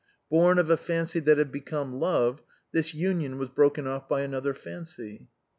Born 0.31 0.57
of 0.57 0.67
a 0.71 0.77
fancy 0.77 1.19
that 1.19 1.37
had 1.37 1.51
become 1.51 1.93
love, 1.93 2.41
this 2.71 2.95
union 2.95 3.37
was 3.37 3.49
broken 3.49 3.85
off 3.85 4.09
by 4.09 4.21
another 4.21 4.55
fancy. 4.55 5.29